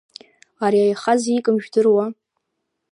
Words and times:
Ари 0.65 0.79
аиха 0.85 1.13
зикым 1.21 1.55
жәдыруа?! 1.63 2.05